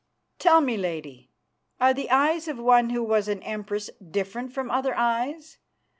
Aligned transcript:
"Tell 0.39 0.61
me, 0.61 0.77
Lady, 0.77 1.29
are 1.79 1.93
the 1.93 2.09
eyes 2.09 2.47
of 2.47 2.57
one 2.57 2.89
who 2.89 3.03
was 3.03 3.27
an 3.27 3.43
Empress 3.43 3.91
different 4.11 4.51
from 4.51 4.71
other 4.71 4.95
eyes? 4.97 5.59